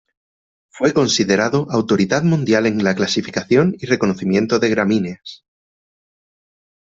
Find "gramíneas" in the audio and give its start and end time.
4.71-5.45